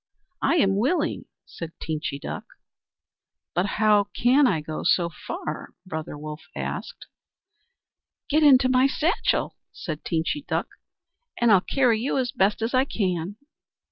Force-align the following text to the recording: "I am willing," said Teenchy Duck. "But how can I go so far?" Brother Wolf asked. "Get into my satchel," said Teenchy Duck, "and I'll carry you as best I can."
"I 0.41 0.55
am 0.55 0.77
willing," 0.77 1.25
said 1.45 1.73
Teenchy 1.79 2.19
Duck. 2.19 2.43
"But 3.53 3.67
how 3.77 4.05
can 4.15 4.47
I 4.47 4.59
go 4.59 4.81
so 4.83 5.09
far?" 5.11 5.75
Brother 5.85 6.17
Wolf 6.17 6.41
asked. 6.55 7.05
"Get 8.27 8.41
into 8.41 8.67
my 8.67 8.87
satchel," 8.87 9.57
said 9.71 10.03
Teenchy 10.03 10.43
Duck, 10.47 10.69
"and 11.39 11.51
I'll 11.51 11.61
carry 11.61 11.99
you 12.01 12.17
as 12.17 12.31
best 12.31 12.63
I 12.73 12.83
can." 12.83 13.35